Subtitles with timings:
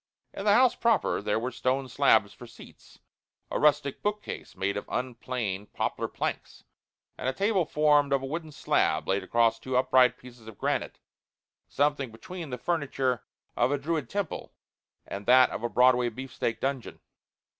[0.33, 2.97] In the house proper there were stone slabs for seats,
[3.51, 6.63] a rustic bookcase made of unplaned poplar planks,
[7.19, 10.97] and a table formed of a wooden slab laid across two upright pieces of granite
[11.67, 13.23] something between the furniture
[13.55, 14.55] of a Druid temple
[15.05, 16.99] and that of a Broadway beefsteak dungeon.